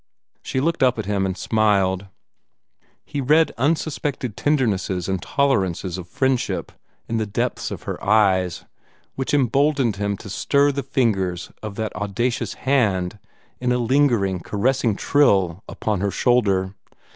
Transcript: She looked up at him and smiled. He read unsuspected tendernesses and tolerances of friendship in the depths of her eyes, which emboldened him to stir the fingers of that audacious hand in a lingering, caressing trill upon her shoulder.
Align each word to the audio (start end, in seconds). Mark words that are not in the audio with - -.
She 0.41 0.59
looked 0.59 0.81
up 0.81 0.97
at 0.97 1.05
him 1.05 1.27
and 1.27 1.37
smiled. 1.37 2.07
He 3.05 3.21
read 3.21 3.51
unsuspected 3.55 4.35
tendernesses 4.35 5.07
and 5.07 5.21
tolerances 5.21 5.99
of 5.99 6.07
friendship 6.07 6.71
in 7.07 7.17
the 7.17 7.27
depths 7.27 7.69
of 7.69 7.83
her 7.83 8.03
eyes, 8.03 8.65
which 9.13 9.31
emboldened 9.31 9.97
him 9.97 10.17
to 10.17 10.27
stir 10.27 10.71
the 10.71 10.81
fingers 10.81 11.51
of 11.61 11.75
that 11.75 11.95
audacious 11.95 12.55
hand 12.55 13.19
in 13.59 13.71
a 13.71 13.77
lingering, 13.77 14.39
caressing 14.39 14.95
trill 14.95 15.63
upon 15.69 16.01
her 16.01 16.09
shoulder. 16.09 16.73